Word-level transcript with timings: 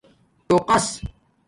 ٹݸقس 0.47 0.85